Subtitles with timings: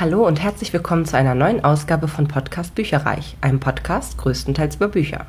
[0.00, 4.88] Hallo und herzlich willkommen zu einer neuen Ausgabe von Podcast Bücherreich, einem Podcast größtenteils über
[4.88, 5.26] Bücher.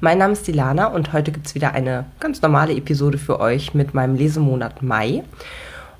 [0.00, 3.74] Mein Name ist Dilana und heute gibt es wieder eine ganz normale Episode für euch
[3.74, 5.22] mit meinem Lesemonat Mai.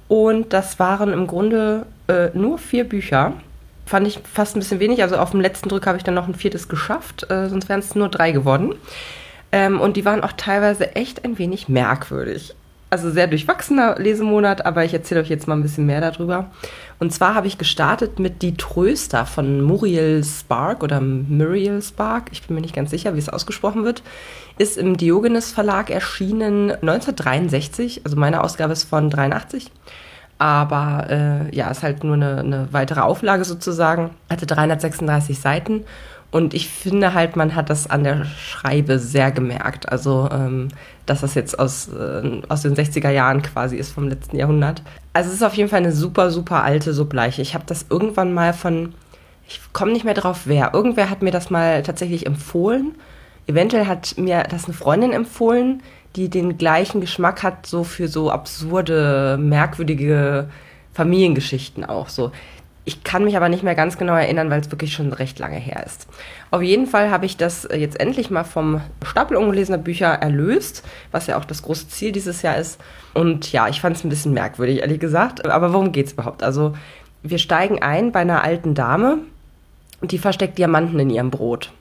[0.09, 3.35] Und das waren im Grunde äh, nur vier Bücher.
[3.87, 5.01] Fand ich fast ein bisschen wenig.
[5.03, 7.79] Also auf dem letzten Drück habe ich dann noch ein viertes geschafft, äh, sonst wären
[7.79, 8.75] es nur drei geworden.
[9.53, 12.57] Ähm, und die waren auch teilweise echt ein wenig merkwürdig
[12.91, 16.51] also sehr durchwachsener Lesemonat, aber ich erzähle euch jetzt mal ein bisschen mehr darüber.
[16.99, 22.47] Und zwar habe ich gestartet mit Die Tröster von Muriel Spark oder Muriel Spark, ich
[22.47, 24.03] bin mir nicht ganz sicher, wie es ausgesprochen wird,
[24.57, 29.71] ist im Diogenes Verlag erschienen 1963, also meine Ausgabe ist von 83.
[30.41, 34.11] Aber äh, ja, ist halt nur eine, eine weitere Auflage sozusagen.
[34.31, 35.85] Hatte 336 Seiten
[36.31, 39.89] und ich finde halt, man hat das an der Schreibe sehr gemerkt.
[39.89, 40.69] Also, ähm,
[41.07, 44.83] dass das jetzt aus, äh, aus den 60er Jahren quasi ist vom letzten Jahrhundert.
[45.15, 47.41] Also es ist auf jeden Fall eine super, super alte Subleiche.
[47.41, 48.93] Ich habe das irgendwann mal von,
[49.49, 50.75] ich komme nicht mehr drauf, wer.
[50.75, 52.95] Irgendwer hat mir das mal tatsächlich empfohlen.
[53.47, 55.83] Eventuell hat mir das eine Freundin empfohlen,
[56.15, 60.51] die den gleichen Geschmack hat, so für so absurde, merkwürdige
[60.93, 62.33] Familiengeschichten auch so.
[62.89, 65.59] Ich kann mich aber nicht mehr ganz genau erinnern, weil es wirklich schon recht lange
[65.59, 66.07] her ist.
[66.51, 71.27] Auf jeden Fall habe ich das jetzt endlich mal vom Stapel ungelesener Bücher erlöst, was
[71.27, 72.81] ja auch das große Ziel dieses Jahr ist.
[73.13, 75.45] Und ja, ich fand es ein bisschen merkwürdig, ehrlich gesagt.
[75.45, 76.43] Aber worum geht es überhaupt?
[76.43, 76.73] Also,
[77.23, 79.19] wir steigen ein bei einer alten Dame,
[80.01, 81.73] die versteckt Diamanten in ihrem Brot.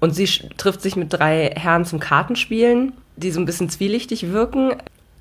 [0.00, 0.24] Und sie
[0.56, 4.72] trifft sich mit drei Herren zum Kartenspielen, die so ein bisschen zwielichtig wirken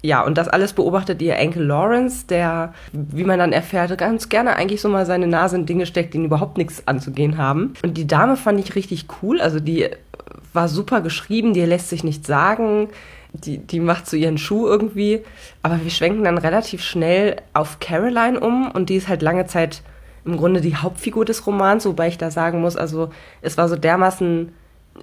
[0.02, 4.56] ja, und das alles beobachtet ihr Enkel Lawrence, der, wie man dann erfährt, ganz gerne
[4.56, 7.74] eigentlich so mal seine Nase in Dinge steckt, die überhaupt nichts anzugehen haben.
[7.84, 9.42] Und die Dame fand ich richtig cool.
[9.42, 9.90] Also die
[10.54, 12.90] war super geschrieben, die lässt sich nichts sagen.
[13.34, 15.24] Die, die macht so ihren Schuh irgendwie.
[15.64, 19.82] Aber wir schwenken dann relativ schnell auf Caroline um und die ist halt lange Zeit
[20.26, 23.10] im Grunde die Hauptfigur des Romans, wobei ich da sagen muss, also
[23.42, 24.52] es war so dermaßen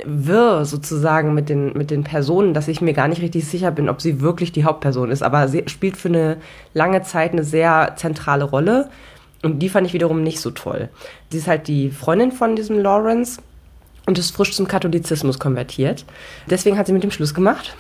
[0.05, 3.89] wirr sozusagen mit den, mit den Personen, dass ich mir gar nicht richtig sicher bin,
[3.89, 5.23] ob sie wirklich die Hauptperson ist.
[5.23, 6.37] Aber sie spielt für eine
[6.73, 8.91] lange Zeit eine sehr zentrale Rolle.
[9.43, 10.89] Und die fand ich wiederum nicht so toll.
[11.31, 13.41] Sie ist halt die Freundin von diesem Lawrence
[14.07, 16.05] und ist frisch zum Katholizismus konvertiert.
[16.49, 17.77] Deswegen hat sie mit dem Schluss gemacht.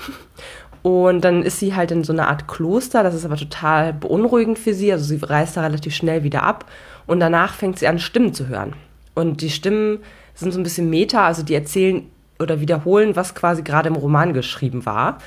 [0.82, 3.02] Und dann ist sie halt in so einer Art Kloster.
[3.02, 4.92] Das ist aber total beunruhigend für sie.
[4.92, 6.66] Also sie reist da relativ schnell wieder ab.
[7.06, 8.74] Und danach fängt sie an, Stimmen zu hören.
[9.14, 10.00] Und die Stimmen
[10.34, 12.02] sind so ein bisschen Meta, also die erzählen
[12.38, 15.18] oder wiederholen, was quasi gerade im Roman geschrieben war.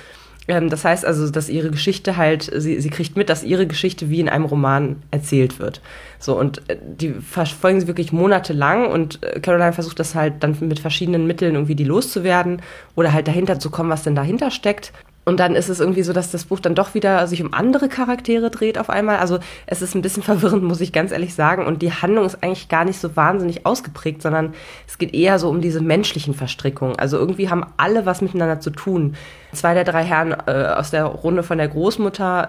[0.47, 4.09] Ähm, das heißt also, dass ihre Geschichte halt, sie, sie kriegt mit, dass ihre Geschichte
[4.09, 5.81] wie in einem Roman erzählt wird.
[6.19, 10.57] So, und äh, die verfolgen sie wirklich monatelang und äh, Caroline versucht das halt dann
[10.61, 12.61] mit verschiedenen Mitteln irgendwie die loszuwerden
[12.95, 14.93] oder halt dahinter zu kommen, was denn dahinter steckt.
[15.27, 17.89] Und dann ist es irgendwie so, dass das Buch dann doch wieder sich um andere
[17.89, 19.17] Charaktere dreht auf einmal.
[19.17, 21.65] Also es ist ein bisschen verwirrend, muss ich ganz ehrlich sagen.
[21.65, 24.53] Und die Handlung ist eigentlich gar nicht so wahnsinnig ausgeprägt, sondern
[24.87, 26.97] es geht eher so um diese menschlichen Verstrickungen.
[26.97, 29.17] Also irgendwie haben alle was miteinander zu tun.
[29.51, 32.47] Zwei der drei Herren äh, aus der Runde von der Großmutter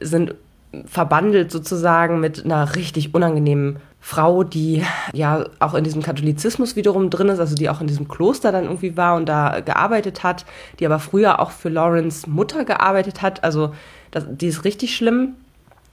[0.00, 0.36] sind
[0.84, 7.28] verbandelt sozusagen mit einer richtig unangenehmen Frau, die ja auch in diesem Katholizismus wiederum drin
[7.28, 10.46] ist, also die auch in diesem Kloster dann irgendwie war und da gearbeitet hat,
[10.78, 13.44] die aber früher auch für Lawrence Mutter gearbeitet hat.
[13.44, 13.74] Also
[14.10, 15.34] das, die ist richtig schlimm.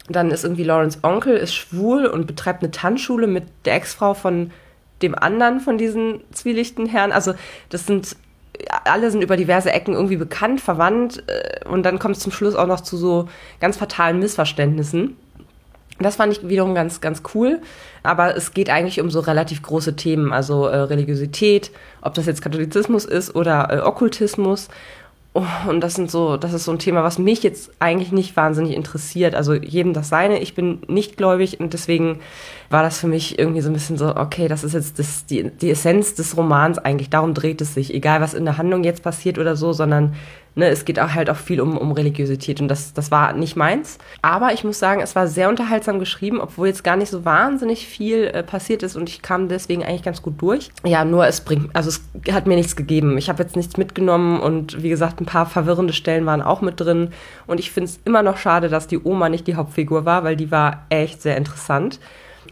[0.09, 4.51] Dann ist irgendwie Lawrence Onkel, ist schwul und betreibt eine Tanzschule mit der Ex-Frau von
[5.01, 7.11] dem anderen von diesen zwielichten Herren.
[7.11, 7.33] Also
[7.69, 8.15] das sind
[8.85, 12.56] alle sind über diverse Ecken irgendwie bekannt, verwandt äh, und dann kommt es zum Schluss
[12.56, 13.28] auch noch zu so
[13.59, 15.18] ganz fatalen Missverständnissen.
[16.00, 17.59] Das fand ich wiederum ganz, ganz cool.
[18.03, 22.41] Aber es geht eigentlich um so relativ große Themen, also äh, Religiosität, ob das jetzt
[22.41, 24.69] Katholizismus ist oder äh, Okkultismus.
[25.40, 28.36] Oh, und das sind so, das ist so ein Thema, was mich jetzt eigentlich nicht
[28.36, 29.36] wahnsinnig interessiert.
[29.36, 30.40] Also jedem das seine.
[30.40, 32.22] Ich bin nicht gläubig und deswegen
[32.72, 35.52] war das für mich irgendwie so ein bisschen so, okay, das ist jetzt das, die,
[35.52, 37.12] die Essenz des Romans eigentlich.
[37.12, 37.94] Darum dreht es sich.
[37.94, 40.16] Egal, was in der Handlung jetzt passiert oder so, sondern
[40.57, 43.56] ne, es geht auch halt auch viel um, um Religiosität und das, das war nicht
[43.56, 44.00] meins.
[44.22, 47.88] Aber ich muss sagen, es war sehr unterhaltsam geschrieben, obwohl jetzt gar nicht so wahnsinnig
[47.88, 50.71] viel äh, passiert ist und ich kam deswegen eigentlich ganz gut durch.
[50.83, 52.01] Ja, nur es bringt, also es
[52.33, 53.18] hat mir nichts gegeben.
[53.18, 56.80] Ich habe jetzt nichts mitgenommen und wie gesagt, ein paar verwirrende Stellen waren auch mit
[56.80, 57.09] drin
[57.45, 60.36] und ich finde es immer noch schade, dass die Oma nicht die Hauptfigur war, weil
[60.36, 62.00] die war echt sehr interessant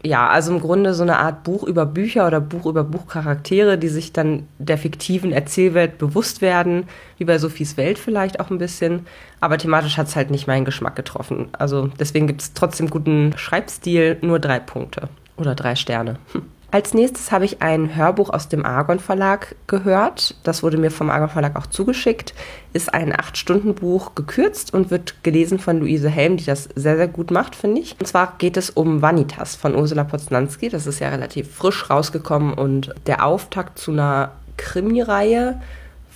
[0.02, 3.88] ja, also im Grunde so eine Art Buch über Bücher oder Buch über Buchcharaktere, die
[3.88, 6.84] sich dann der fiktiven Erzählwelt bewusst werden,
[7.18, 9.06] wie bei Sophies Welt vielleicht auch ein bisschen.
[9.40, 11.48] Aber thematisch hat es halt nicht meinen Geschmack getroffen.
[11.52, 16.18] Also deswegen gibt es trotzdem guten Schreibstil, nur drei Punkte oder drei Sterne.
[16.32, 16.42] Hm.
[16.72, 20.34] Als nächstes habe ich ein Hörbuch aus dem Argon Verlag gehört.
[20.42, 22.34] Das wurde mir vom Argon Verlag auch zugeschickt.
[22.72, 27.30] Ist ein 8-Stunden-Buch gekürzt und wird gelesen von Luise Helm, die das sehr, sehr gut
[27.30, 27.96] macht, finde ich.
[28.00, 30.68] Und zwar geht es um Vanitas von Ursula Poznanski.
[30.68, 35.60] Das ist ja relativ frisch rausgekommen und der Auftakt zu einer Krimi-Reihe,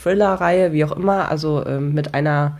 [0.03, 1.31] Thriller-Reihe, wie auch immer.
[1.31, 2.59] Also ähm, mit einer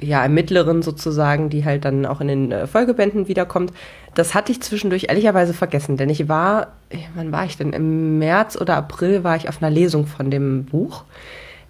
[0.00, 3.72] ja, Ermittlerin sozusagen, die halt dann auch in den äh, Folgebänden wiederkommt.
[4.14, 6.68] Das hatte ich zwischendurch ehrlicherweise vergessen, denn ich war,
[7.14, 7.72] wann war ich denn?
[7.72, 11.04] Im März oder April war ich auf einer Lesung von dem Buch.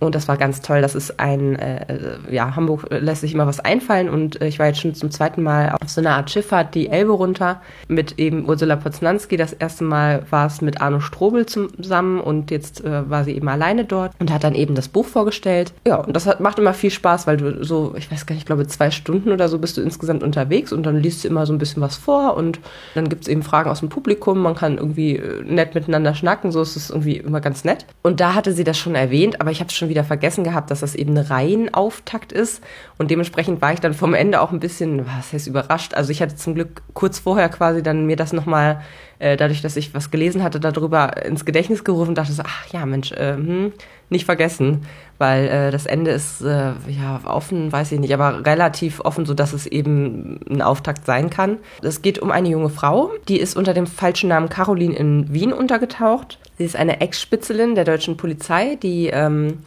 [0.00, 0.80] Und das war ganz toll.
[0.80, 4.66] Das ist ein, äh, ja, Hamburg lässt sich immer was einfallen und äh, ich war
[4.66, 8.48] jetzt schon zum zweiten Mal auf so einer Art Schifffahrt die Elbe runter mit eben
[8.48, 9.36] Ursula Poznanski.
[9.36, 13.48] Das erste Mal war es mit Arno Strobel zusammen und jetzt äh, war sie eben
[13.48, 15.74] alleine dort und hat dann eben das Buch vorgestellt.
[15.86, 18.42] Ja, und das hat, macht immer viel Spaß, weil du so, ich weiß gar nicht,
[18.42, 21.44] ich glaube zwei Stunden oder so bist du insgesamt unterwegs und dann liest du immer
[21.44, 22.58] so ein bisschen was vor und
[22.94, 24.38] dann gibt es eben Fragen aus dem Publikum.
[24.38, 27.84] Man kann irgendwie äh, nett miteinander schnacken, so ist es irgendwie immer ganz nett.
[28.02, 30.70] Und da hatte sie das schon erwähnt, aber ich habe es schon wieder vergessen gehabt,
[30.70, 32.62] dass das eben ein Reihenauftakt ist.
[32.96, 35.92] Und dementsprechend war ich dann vom Ende auch ein bisschen, was heißt überrascht.
[35.92, 38.80] Also ich hatte zum Glück kurz vorher quasi dann mir das nochmal,
[39.18, 42.66] äh, dadurch, dass ich was gelesen hatte, darüber ins Gedächtnis gerufen und dachte so, ach
[42.72, 43.72] ja, Mensch, äh, hm,
[44.08, 44.86] nicht vergessen.
[45.18, 49.34] Weil äh, das Ende ist äh, ja offen, weiß ich nicht, aber relativ offen, so
[49.34, 51.58] dass es eben ein Auftakt sein kann.
[51.82, 55.52] Es geht um eine junge Frau, die ist unter dem falschen Namen Caroline in Wien
[55.52, 56.38] untergetaucht.
[56.60, 59.60] Sie ist eine Ex-Spitzelin der deutschen Polizei, die ähm,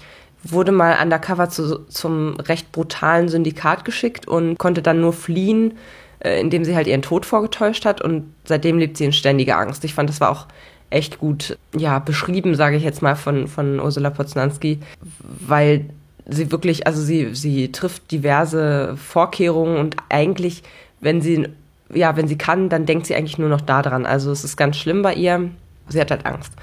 [0.44, 5.74] wurde mal undercover zu, zum recht brutalen Syndikat geschickt und konnte dann nur fliehen,
[6.20, 9.84] äh, indem sie halt ihren Tod vorgetäuscht hat und seitdem lebt sie in ständiger Angst.
[9.86, 10.46] Ich fand, das war auch
[10.92, 14.78] echt gut, ja, beschrieben, sage ich jetzt mal, von, von Ursula Poznanski,
[15.20, 15.90] weil
[16.28, 20.62] sie wirklich, also sie, sie trifft diverse Vorkehrungen und eigentlich,
[21.02, 21.48] wenn sie,
[21.92, 24.06] ja, wenn sie kann, dann denkt sie eigentlich nur noch daran.
[24.06, 25.50] Also es ist ganz schlimm bei ihr.
[25.90, 26.54] Sie hat halt Angst.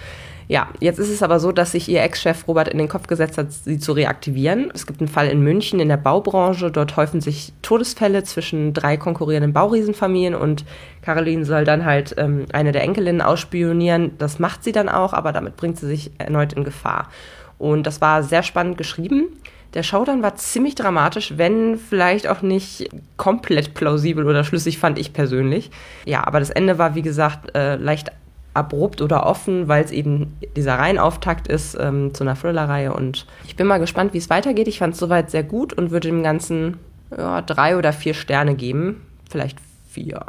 [0.50, 3.38] Ja, jetzt ist es aber so, dass sich ihr Ex-Chef Robert in den Kopf gesetzt
[3.38, 4.72] hat, sie zu reaktivieren.
[4.74, 6.72] Es gibt einen Fall in München in der Baubranche.
[6.72, 10.64] Dort häufen sich Todesfälle zwischen drei konkurrierenden Bauriesenfamilien und
[11.02, 14.18] Caroline soll dann halt ähm, eine der Enkelinnen ausspionieren.
[14.18, 17.10] Das macht sie dann auch, aber damit bringt sie sich erneut in Gefahr.
[17.58, 19.28] Und das war sehr spannend geschrieben.
[19.74, 25.12] Der Showdown war ziemlich dramatisch, wenn vielleicht auch nicht komplett plausibel oder schlüssig, fand ich
[25.12, 25.70] persönlich.
[26.06, 28.10] Ja, aber das Ende war, wie gesagt, äh, leicht
[28.54, 32.92] abrupt oder offen, weil es eben dieser Reihenauftakt ist ähm, zu einer Thriller-Reihe.
[32.92, 34.68] Und ich bin mal gespannt, wie es weitergeht.
[34.68, 36.78] Ich fand es soweit sehr gut und würde dem Ganzen
[37.16, 39.06] ja, drei oder vier Sterne geben.
[39.28, 39.58] Vielleicht
[39.88, 40.24] vier.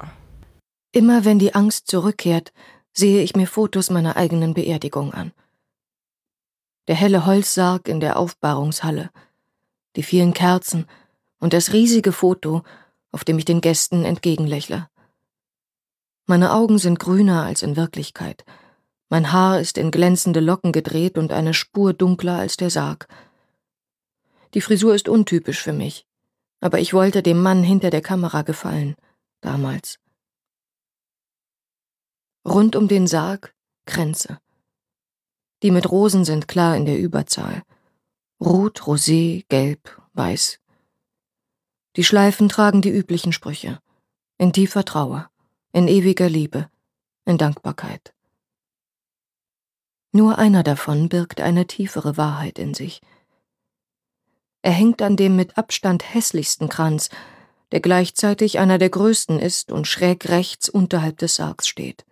[0.91, 2.51] Immer wenn die Angst zurückkehrt,
[2.93, 5.31] sehe ich mir Fotos meiner eigenen Beerdigung an.
[6.87, 9.09] Der helle Holzsarg in der Aufbahrungshalle,
[9.95, 10.87] die vielen Kerzen
[11.39, 12.63] und das riesige Foto,
[13.11, 14.87] auf dem ich den Gästen entgegenlächle.
[16.31, 18.45] Meine Augen sind grüner als in Wirklichkeit.
[19.09, 23.09] Mein Haar ist in glänzende Locken gedreht und eine Spur dunkler als der Sarg.
[24.53, 26.07] Die Frisur ist untypisch für mich,
[26.61, 28.95] aber ich wollte dem Mann hinter der Kamera gefallen,
[29.41, 29.99] damals.
[32.47, 33.53] Rund um den Sarg
[33.85, 34.39] Kränze.
[35.63, 37.61] Die mit Rosen sind klar in der Überzahl.
[38.39, 40.61] Rot, Rosé, Gelb, Weiß.
[41.97, 43.81] Die Schleifen tragen die üblichen Sprüche.
[44.37, 45.30] In tiefer Trauer
[45.73, 46.69] in ewiger Liebe,
[47.25, 48.13] in Dankbarkeit.
[50.11, 53.01] Nur einer davon birgt eine tiefere Wahrheit in sich.
[54.61, 57.09] Er hängt an dem mit Abstand hässlichsten Kranz,
[57.71, 62.05] der gleichzeitig einer der größten ist und schräg rechts unterhalb des Sargs steht.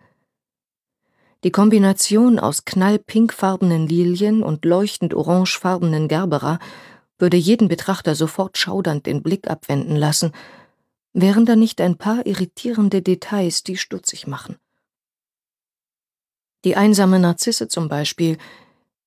[1.44, 6.58] Die Kombination aus knallpinkfarbenen Lilien und leuchtend orangefarbenen Gerbera
[7.18, 10.32] würde jeden Betrachter sofort schaudernd den Blick abwenden lassen
[11.12, 14.56] Wären da nicht ein paar irritierende Details, die stutzig machen?
[16.64, 18.38] Die einsame Narzisse zum Beispiel,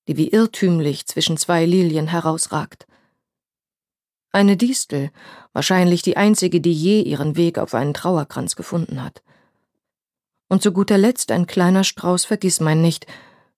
[0.07, 2.87] die wie irrtümlich zwischen zwei Lilien herausragt.
[4.31, 5.11] Eine Distel,
[5.53, 9.23] wahrscheinlich die einzige, die je ihren Weg auf einen Trauerkranz gefunden hat.
[10.49, 13.07] Und zu guter Letzt ein kleiner Strauß Vergissmeinnicht,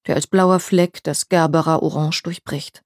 [0.06, 2.85] der als blauer Fleck das Gerberer Orange durchbricht.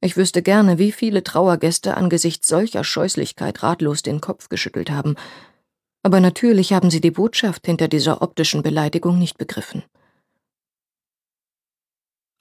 [0.00, 5.16] Ich wüsste gerne, wie viele Trauergäste angesichts solcher Scheußlichkeit ratlos den Kopf geschüttelt haben,
[6.02, 9.82] aber natürlich haben sie die Botschaft hinter dieser optischen Beleidigung nicht begriffen.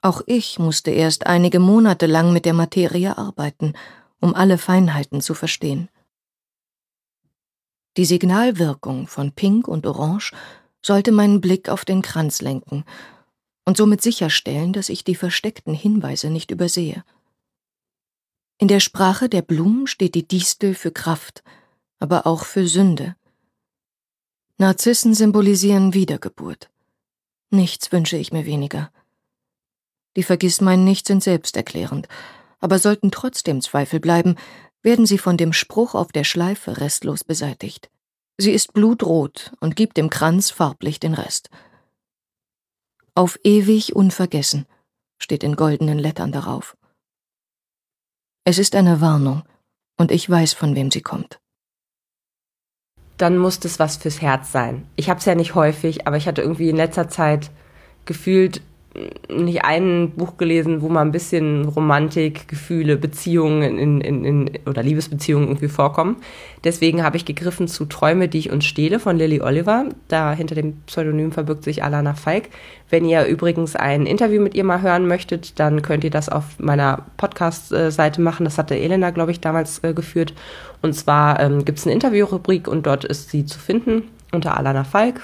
[0.01, 3.73] Auch ich musste erst einige Monate lang mit der Materie arbeiten,
[4.21, 5.89] um alle Feinheiten zu verstehen.
[7.97, 10.31] Die Signalwirkung von Pink und Orange
[10.81, 12.85] sollte meinen Blick auf den Kranz lenken
[13.65, 17.03] und somit sicherstellen, dass ich die versteckten Hinweise nicht übersehe.
[18.61, 21.43] In der Sprache der Blumen steht die Distel für Kraft,
[21.97, 23.15] aber auch für Sünde.
[24.57, 26.69] Narzissen symbolisieren Wiedergeburt.
[27.49, 28.91] Nichts wünsche ich mir weniger.
[30.17, 32.09] Die Vergissmein nicht sind selbsterklärend,
[32.59, 34.35] aber sollten trotzdem Zweifel bleiben,
[34.81, 37.89] werden sie von dem Spruch auf der Schleife restlos beseitigt.
[38.37, 41.49] Sie ist blutrot und gibt dem Kranz farblich den Rest.
[43.15, 44.65] Auf ewig unvergessen
[45.17, 46.75] steht in goldenen Lettern darauf.
[48.49, 49.43] Es ist eine Warnung,
[49.95, 51.39] und ich weiß, von wem sie kommt.
[53.17, 54.87] Dann muss das was fürs Herz sein.
[54.95, 57.51] Ich habe es ja nicht häufig, aber ich hatte irgendwie in letzter Zeit
[58.05, 58.63] gefühlt
[59.29, 64.81] nicht ein Buch gelesen, wo mal ein bisschen Romantik, Gefühle, Beziehungen in, in, in, oder
[64.81, 66.17] Liebesbeziehungen irgendwie vorkommen.
[66.63, 69.85] Deswegen habe ich gegriffen zu Träume, die ich uns stehle von Lily Oliver.
[70.07, 72.49] Da hinter dem Pseudonym verbirgt sich Alana Falk.
[72.89, 76.57] Wenn ihr übrigens ein Interview mit ihr mal hören möchtet, dann könnt ihr das auf
[76.57, 78.43] meiner Podcast-Seite machen.
[78.43, 80.33] Das hatte Elena, glaube ich, damals äh, geführt.
[80.81, 84.83] Und zwar ähm, gibt es eine Interviewrubrik und dort ist sie zu finden unter Alana
[84.83, 85.21] Falk.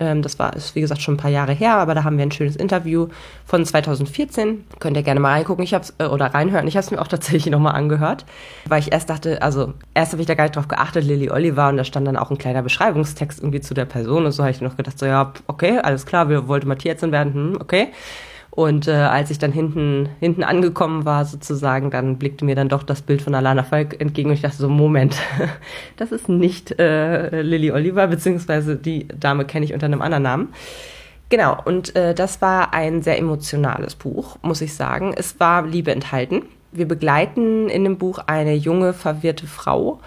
[0.00, 2.24] Ähm, das war, ist wie gesagt schon ein paar Jahre her, aber da haben wir
[2.24, 3.08] ein schönes Interview
[3.44, 4.64] von 2014.
[4.78, 5.62] Könnt ihr gerne mal reingucken.
[5.62, 6.66] Ich hab's, äh, oder reinhören.
[6.66, 8.24] Ich habe es mir auch tatsächlich nochmal angehört,
[8.66, 11.68] weil ich erst dachte, also erst habe ich da gar nicht drauf geachtet, Lily Oliver,
[11.68, 14.50] und da stand dann auch ein kleiner Beschreibungstext irgendwie zu der Person und so habe
[14.50, 17.88] ich noch gedacht, so ja, okay, alles klar, wir wollten Tierärztin werden, hm, okay.
[18.50, 22.82] Und äh, als ich dann hinten, hinten angekommen war, sozusagen, dann blickte mir dann doch
[22.82, 25.16] das Bild von Alana Falk entgegen und ich dachte so, Moment,
[25.96, 30.48] das ist nicht äh, Lily Oliver, beziehungsweise die Dame kenne ich unter einem anderen Namen.
[31.28, 35.14] Genau, und äh, das war ein sehr emotionales Buch, muss ich sagen.
[35.16, 36.42] Es war Liebe enthalten.
[36.72, 40.00] Wir begleiten in dem Buch eine junge, verwirrte Frau,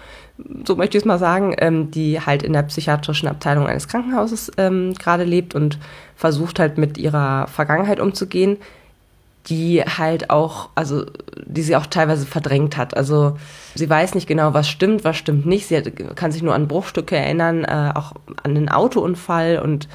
[0.66, 4.50] so möchte ich es mal sagen, ähm, die halt in der psychiatrischen Abteilung eines Krankenhauses
[4.56, 5.78] ähm, gerade lebt und
[6.16, 8.56] versucht halt mit ihrer Vergangenheit umzugehen,
[9.46, 11.04] die halt auch, also
[11.44, 12.96] die sie auch teilweise verdrängt hat.
[12.96, 13.36] Also
[13.74, 15.66] sie weiß nicht genau, was stimmt, was stimmt nicht.
[15.66, 15.84] Sie hat,
[16.16, 18.12] kann sich nur an Bruchstücke erinnern, äh, auch
[18.42, 19.88] an einen Autounfall und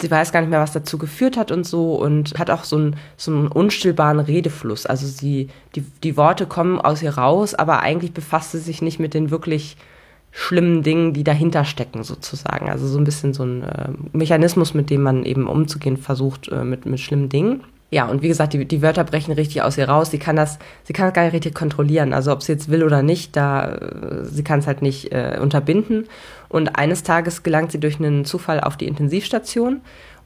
[0.00, 2.76] sie weiß gar nicht mehr, was dazu geführt hat und so und hat auch so
[2.76, 4.86] einen, so einen unstillbaren Redefluss.
[4.86, 8.98] Also sie, die, die Worte kommen aus ihr raus, aber eigentlich befasst sie sich nicht
[8.98, 9.76] mit den wirklich
[10.30, 12.68] schlimmen Dingen, die dahinter stecken, sozusagen.
[12.68, 16.64] Also so ein bisschen so ein äh, Mechanismus, mit dem man eben umzugehen versucht äh,
[16.64, 17.62] mit, mit schlimmen Dingen.
[17.94, 20.10] Ja, und wie gesagt, die, die Wörter brechen richtig aus ihr raus.
[20.10, 22.12] Sie kann das, sie kann das gar nicht richtig kontrollieren.
[22.12, 25.38] Also ob sie jetzt will oder nicht, da äh, sie kann es halt nicht äh,
[25.40, 26.08] unterbinden.
[26.48, 29.80] Und eines Tages gelangt sie durch einen Zufall auf die Intensivstation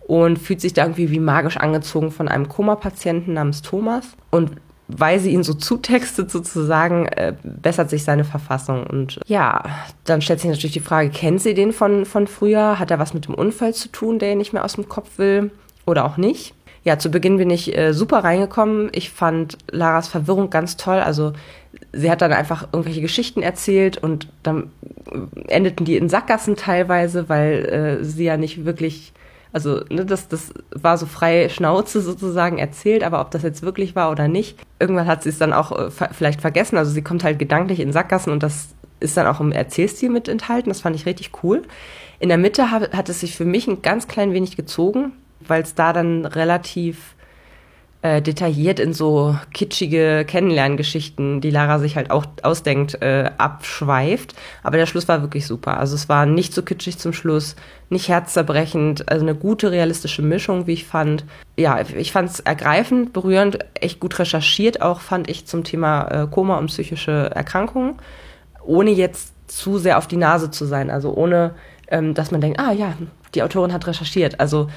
[0.07, 4.07] und fühlt sich da irgendwie wie magisch angezogen von einem Koma-Patienten namens Thomas.
[4.31, 4.53] Und
[4.89, 8.87] weil sie ihn so zutextet sozusagen, äh, bessert sich seine Verfassung.
[8.87, 9.63] Und ja,
[10.05, 12.79] dann stellt sich natürlich die Frage, kennt sie den von, von früher?
[12.79, 15.19] Hat er was mit dem Unfall zu tun, der ihr nicht mehr aus dem Kopf
[15.19, 15.51] will?
[15.85, 16.55] Oder auch nicht?
[16.85, 18.91] Ja, zu Beginn bin ich äh, super reingekommen.
[18.93, 20.99] Ich fand Laras Verwirrung ganz toll.
[20.99, 21.33] Also
[21.93, 24.71] sie hat dann einfach irgendwelche Geschichten erzählt und dann
[25.49, 27.65] endeten die in Sackgassen teilweise, weil
[28.01, 29.13] äh, sie ja nicht wirklich,
[29.53, 33.97] also ne, das, das war so frei Schnauze sozusagen erzählt, aber ob das jetzt wirklich
[33.97, 36.77] war oder nicht, irgendwann hat sie es dann auch äh, vielleicht vergessen.
[36.77, 38.69] Also sie kommt halt gedanklich in Sackgassen und das
[39.01, 40.71] ist dann auch im Erzählstil mit enthalten.
[40.71, 41.63] Das fand ich richtig cool.
[42.21, 45.75] In der Mitte hat es sich für mich ein ganz klein wenig gezogen, weil es
[45.75, 47.15] da dann relativ
[48.01, 54.35] äh, detailliert in so kitschige Kennenlerngeschichten, die Lara sich halt auch ausdenkt, äh, abschweift.
[54.63, 55.79] Aber der Schluss war wirklich super.
[55.79, 57.57] Also es war nicht so kitschig zum Schluss,
[57.91, 61.25] nicht herzzerbrechend, also eine gute realistische Mischung, wie ich fand.
[61.57, 66.27] Ja, ich fand es ergreifend, berührend, echt gut recherchiert, auch fand ich zum Thema äh,
[66.31, 67.97] Koma und psychische Erkrankungen,
[68.65, 70.91] ohne jetzt zu sehr auf die Nase zu sein.
[70.91, 71.55] Also ohne,
[71.89, 72.95] ähm, dass man denkt, ah ja,
[73.35, 74.41] die Autorin hat recherchiert.
[74.41, 74.69] Also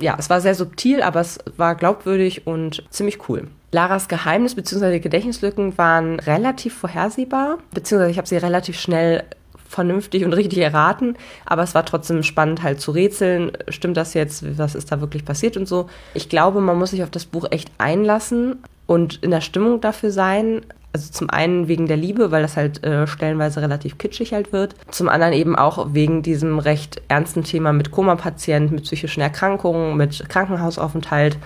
[0.00, 3.48] ja, es war sehr subtil, aber es war glaubwürdig und ziemlich cool.
[3.72, 5.00] Laras Geheimnis bzw.
[5.00, 9.24] Gedächtnislücken waren relativ vorhersehbar, beziehungsweise ich habe sie relativ schnell
[9.68, 14.56] vernünftig und richtig erraten, aber es war trotzdem spannend halt zu rätseln, stimmt das jetzt,
[14.56, 15.88] was ist da wirklich passiert und so.
[16.14, 20.12] Ich glaube, man muss sich auf das Buch echt einlassen und in der Stimmung dafür
[20.12, 20.60] sein,
[20.94, 24.76] also zum einen wegen der Liebe, weil das halt äh, stellenweise relativ kitschig halt wird.
[24.92, 30.28] Zum anderen eben auch wegen diesem recht ernsten Thema mit Koma-Patienten, mit psychischen Erkrankungen, mit
[30.28, 31.36] Krankenhausaufenthalt.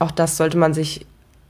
[0.00, 1.06] Auch das sollte man sich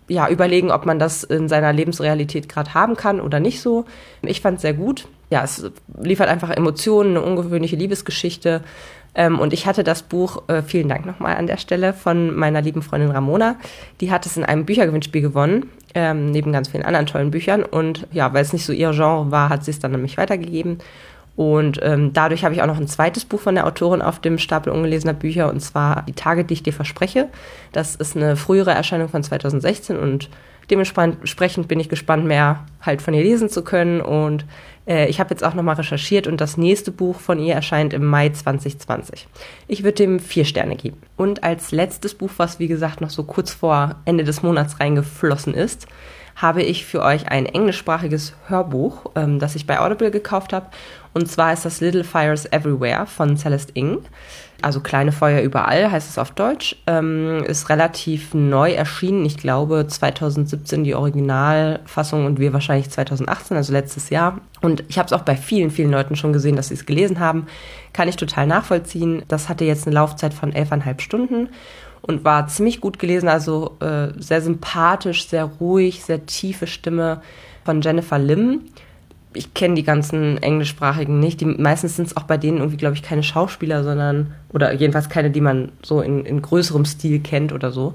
[0.08, 3.86] ja überlegen, ob man das in seiner Lebensrealität gerade haben kann oder nicht so.
[4.20, 5.08] Ich fand es sehr gut.
[5.30, 8.62] Ja, es liefert einfach Emotionen, eine ungewöhnliche Liebesgeschichte.
[9.18, 12.62] Ähm, und ich hatte das Buch, äh, vielen Dank nochmal an der Stelle, von meiner
[12.62, 13.56] lieben Freundin Ramona.
[14.00, 17.64] Die hat es in einem Büchergewinnspiel gewonnen ähm, neben ganz vielen anderen tollen Büchern.
[17.64, 20.78] Und ja, weil es nicht so ihr Genre war, hat sie es dann nämlich weitergegeben.
[21.34, 24.38] Und ähm, dadurch habe ich auch noch ein zweites Buch von der Autorin auf dem
[24.38, 27.28] Stapel ungelesener Bücher, und zwar Die Tage, die ich dir verspreche.
[27.72, 30.30] Das ist eine frühere Erscheinung von 2016 und
[30.70, 34.00] dementsprechend bin ich gespannt, mehr halt von ihr lesen zu können.
[34.00, 34.46] Und
[34.88, 38.04] Äh, ich habe jetzt auch nochmal recherchiert und das nächste Buch von ihr erscheint im
[38.04, 39.28] Mai 2020.
[39.68, 40.96] Ich würde dem vier Sterne geben.
[41.16, 45.54] Und als letztes Buch, was wie gesagt noch so kurz vor Ende des Monats reingeflossen
[45.54, 45.86] ist,
[46.38, 50.66] habe ich für euch ein englischsprachiges Hörbuch, ähm, das ich bei Audible gekauft habe.
[51.12, 53.98] Und zwar ist das Little Fires Everywhere von Celeste Ing.
[54.62, 56.76] Also kleine Feuer überall heißt es auf Deutsch.
[56.86, 59.24] Ähm, ist relativ neu erschienen.
[59.24, 64.40] Ich glaube 2017 die Originalfassung und wir wahrscheinlich 2018, also letztes Jahr.
[64.60, 67.18] Und ich habe es auch bei vielen, vielen Leuten schon gesehen, dass sie es gelesen
[67.18, 67.46] haben.
[67.92, 69.22] Kann ich total nachvollziehen.
[69.26, 71.48] Das hatte jetzt eine Laufzeit von elfeinhalb Stunden
[72.08, 77.20] und war ziemlich gut gelesen, also äh, sehr sympathisch, sehr ruhig, sehr tiefe Stimme
[77.64, 78.62] von Jennifer Lim.
[79.34, 81.42] Ich kenne die ganzen englischsprachigen nicht.
[81.42, 85.10] Die, meistens sind es auch bei denen irgendwie, glaube ich, keine Schauspieler, sondern, oder jedenfalls
[85.10, 87.92] keine, die man so in, in größerem Stil kennt oder so.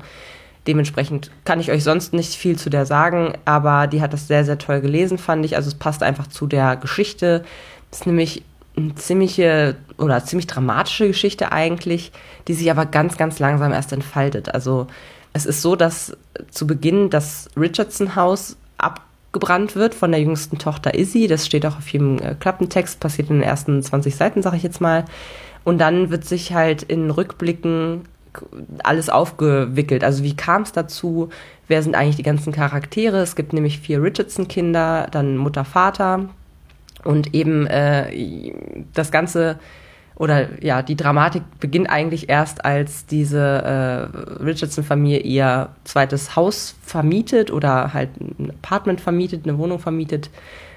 [0.67, 4.45] Dementsprechend kann ich euch sonst nicht viel zu der sagen, aber die hat das sehr,
[4.45, 5.55] sehr toll gelesen, fand ich.
[5.55, 7.43] Also es passt einfach zu der Geschichte.
[7.91, 8.43] Es ist nämlich
[8.75, 12.11] eine ziemliche oder ziemlich dramatische Geschichte eigentlich,
[12.47, 14.53] die sich aber ganz, ganz langsam erst entfaltet.
[14.53, 14.87] Also
[15.33, 16.15] es ist so, dass
[16.51, 21.27] zu Beginn das Richardson-Haus abgebrannt wird von der jüngsten Tochter Izzy.
[21.27, 24.63] Das steht auch auf jedem äh, Klappentext, passiert in den ersten 20 Seiten, sage ich
[24.63, 25.05] jetzt mal.
[25.63, 28.05] Und dann wird sich halt in Rückblicken
[28.83, 30.03] alles aufgewickelt.
[30.03, 31.29] Also wie kam es dazu?
[31.67, 33.17] Wer sind eigentlich die ganzen Charaktere?
[33.17, 36.29] Es gibt nämlich vier Richardson-Kinder, dann Mutter, Vater,
[37.03, 38.53] und eben äh,
[38.93, 39.59] das Ganze
[40.15, 47.51] oder ja, die Dramatik beginnt eigentlich erst, als diese äh, Richardson-Familie ihr zweites Haus vermietet
[47.51, 50.29] oder halt ein Apartment vermietet, eine Wohnung vermietet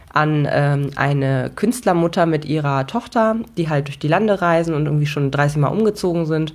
[0.09, 5.07] an ähm, eine Künstlermutter mit ihrer Tochter, die halt durch die Lande reisen und irgendwie
[5.07, 6.55] schon 30 Mal umgezogen sind.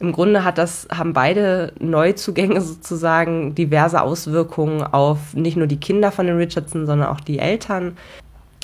[0.00, 6.12] Im Grunde hat das, haben beide Neuzugänge sozusagen diverse Auswirkungen auf nicht nur die Kinder
[6.12, 7.96] von den Richardson, sondern auch die Eltern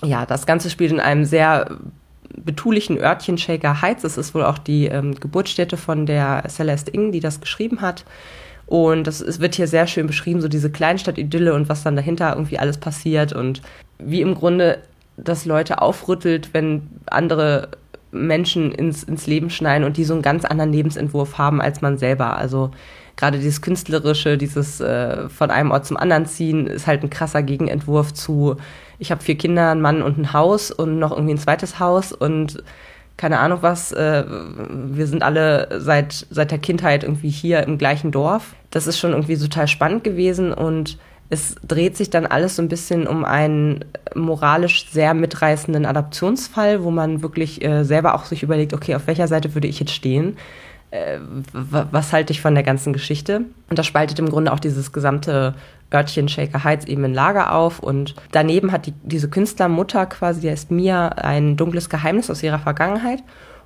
[0.05, 1.77] ja, das Ganze spielt in einem sehr
[2.37, 4.05] betulichen Örtchen Shaker Heights.
[4.05, 8.05] Es ist wohl auch die ähm, Geburtsstätte von der Celeste Ing, die das geschrieben hat.
[8.67, 12.33] Und das es wird hier sehr schön beschrieben, so diese Kleinstadt-Idylle und was dann dahinter
[12.33, 13.63] irgendwie alles passiert und
[13.99, 14.79] wie im Grunde
[15.17, 17.69] das Leute aufrüttelt, wenn andere
[18.11, 21.97] Menschen ins, ins Leben schneiden und die so einen ganz anderen Lebensentwurf haben als man
[21.97, 22.37] selber.
[22.37, 22.71] Also
[23.17, 27.43] gerade dieses Künstlerische, dieses äh, von einem Ort zum anderen ziehen, ist halt ein krasser
[27.43, 28.57] Gegenentwurf zu
[28.99, 32.13] ich habe vier Kinder, einen Mann und ein Haus und noch irgendwie ein zweites Haus
[32.13, 32.63] und
[33.17, 38.13] keine Ahnung was, äh, wir sind alle seit, seit der Kindheit irgendwie hier im gleichen
[38.13, 38.55] Dorf.
[38.71, 40.99] Das ist schon irgendwie total spannend gewesen und
[41.31, 46.91] es dreht sich dann alles so ein bisschen um einen moralisch sehr mitreißenden Adaptionsfall, wo
[46.91, 50.37] man wirklich äh, selber auch sich überlegt, okay, auf welcher Seite würde ich jetzt stehen?
[50.97, 51.19] Äh,
[51.53, 53.43] was halte ich von der ganzen Geschichte?
[53.69, 55.55] Und das spaltet im Grunde auch dieses gesamte
[55.93, 60.51] Örtchen Shaker Heights eben in Lager auf und daneben hat die, diese Künstlermutter quasi, die
[60.51, 63.23] heißt Mia, ein dunkles Geheimnis aus ihrer Vergangenheit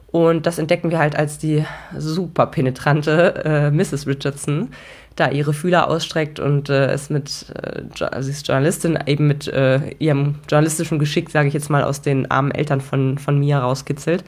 [0.09, 1.64] und das entdecken wir halt als die
[1.97, 4.07] super penetrante äh, Mrs.
[4.07, 4.71] Richardson,
[5.16, 9.95] da ihre Fühler ausstreckt und äh, es mit, äh, sie ist Journalistin, eben mit äh,
[9.99, 14.25] ihrem journalistischen Geschick, sage ich jetzt mal, aus den armen Eltern von, von Mia rauskitzelt.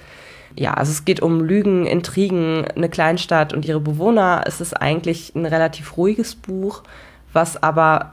[0.56, 4.42] Ja, also es geht um Lügen, Intrigen, eine Kleinstadt und ihre Bewohner.
[4.46, 6.82] Es ist eigentlich ein relativ ruhiges Buch
[7.32, 8.12] was aber,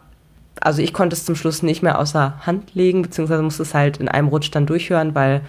[0.62, 3.98] also ich konnte es zum Schluss nicht mehr außer Hand legen, beziehungsweise musste es halt
[3.98, 5.42] in einem Rutsch dann durchhören, weil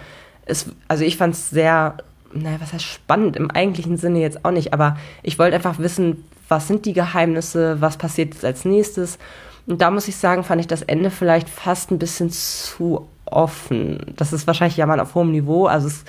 [0.47, 1.97] es, also ich fand es sehr,
[2.33, 6.25] naja, was heißt spannend, im eigentlichen Sinne jetzt auch nicht, aber ich wollte einfach wissen,
[6.49, 9.19] was sind die Geheimnisse, was passiert jetzt als nächstes.
[9.67, 14.15] Und da muss ich sagen, fand ich das Ende vielleicht fast ein bisschen zu offen.
[14.17, 16.05] Das ist wahrscheinlich ja mal auf hohem Niveau, also es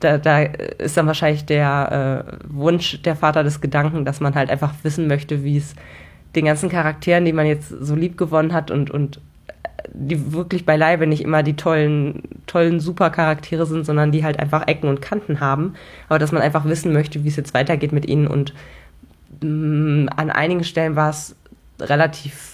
[0.00, 4.50] da, da ist dann wahrscheinlich der äh, Wunsch der Vater des Gedanken, dass man halt
[4.50, 5.74] einfach wissen möchte, wie es
[6.34, 9.20] den ganzen Charakteren, die man jetzt so lieb gewonnen hat und, und
[9.92, 14.88] die wirklich beileibe nicht immer die tollen, tollen Supercharaktere sind, sondern die halt einfach Ecken
[14.88, 15.74] und Kanten haben.
[16.08, 18.26] Aber dass man einfach wissen möchte, wie es jetzt weitergeht mit ihnen.
[18.26, 18.54] Und
[19.42, 21.36] mh, mm, an einigen Stellen war es
[21.80, 22.51] relativ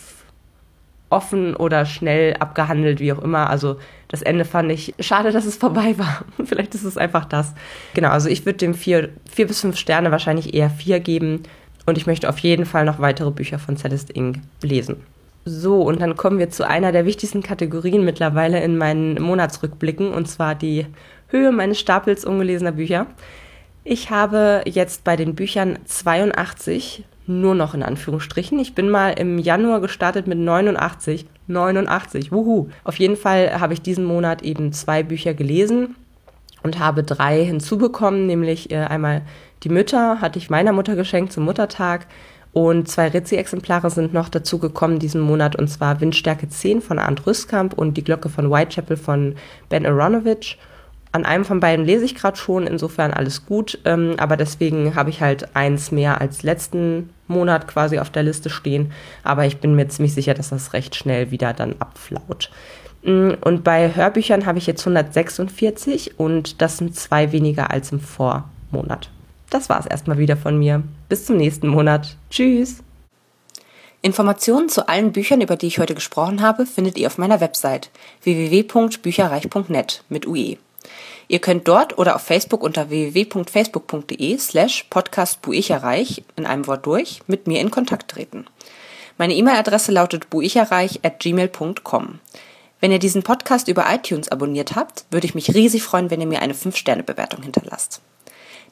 [1.10, 3.50] offen oder schnell abgehandelt, wie auch immer.
[3.50, 3.76] Also
[4.08, 6.24] das Ende fand ich schade, dass es vorbei war.
[6.44, 7.54] Vielleicht ist es einfach das.
[7.94, 11.42] Genau, also ich würde dem vier, vier bis fünf Sterne wahrscheinlich eher vier geben.
[11.86, 14.96] Und ich möchte auf jeden Fall noch weitere Bücher von Celeste Ing lesen.
[15.46, 20.28] So, und dann kommen wir zu einer der wichtigsten Kategorien mittlerweile in meinen Monatsrückblicken, und
[20.28, 20.86] zwar die
[21.28, 23.06] Höhe meines Stapels ungelesener Bücher.
[23.84, 28.58] Ich habe jetzt bei den Büchern 82 nur noch in Anführungsstrichen.
[28.58, 31.26] Ich bin mal im Januar gestartet mit 89.
[31.46, 32.68] 89, wuhu.
[32.84, 35.96] Auf jeden Fall habe ich diesen Monat eben zwei Bücher gelesen
[36.62, 39.22] und habe drei hinzubekommen, nämlich äh, einmal
[39.62, 42.06] die Mütter hatte ich meiner Mutter geschenkt zum Muttertag
[42.52, 47.26] Und zwei Rezi-Exemplare sind noch dazu gekommen diesen Monat, und zwar Windstärke 10 von Arndt
[47.26, 49.34] Rüstkamp und die Glocke von Whitechapel von
[49.68, 50.58] Ben Aronovich.
[51.18, 55.10] An einem von beiden lese ich gerade schon, insofern alles gut, ähm, aber deswegen habe
[55.10, 58.92] ich halt eins mehr als letzten Monat quasi auf der Liste stehen,
[59.24, 62.52] aber ich bin mir ziemlich sicher, dass das recht schnell wieder dann abflaut.
[63.02, 67.98] Mm, und bei Hörbüchern habe ich jetzt 146 und das sind zwei weniger als im
[67.98, 69.10] Vormonat.
[69.50, 70.84] Das war es erstmal wieder von mir.
[71.08, 72.16] Bis zum nächsten Monat.
[72.30, 72.84] Tschüss.
[74.02, 77.90] Informationen zu allen Büchern, über die ich heute gesprochen habe, findet ihr auf meiner Website
[78.22, 80.58] www.bücherreich.net mit UE.
[81.28, 87.46] Ihr könnt dort oder auf Facebook unter www.facebook.de slash podcastbuicherreich in einem Wort durch mit
[87.46, 88.46] mir in Kontakt treten.
[89.18, 92.20] Meine E-Mail-Adresse lautet buicherreich at gmail.com.
[92.80, 96.28] Wenn ihr diesen Podcast über iTunes abonniert habt, würde ich mich riesig freuen, wenn ihr
[96.28, 98.00] mir eine 5-Sterne-Bewertung hinterlasst.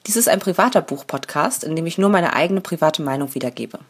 [0.06, 3.80] Dies ist ein privater Buch-Podcast, in dem ich nur meine eigene private Meinung wiedergebe.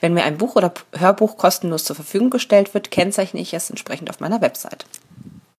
[0.00, 4.08] Wenn mir ein Buch oder Hörbuch kostenlos zur Verfügung gestellt wird, kennzeichne ich es entsprechend
[4.08, 4.86] auf meiner Website.